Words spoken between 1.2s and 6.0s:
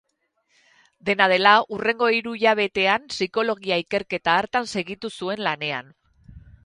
dela, hurrengo hiru hilabetean psikologia ikerketa hartan segitu zuen lanean.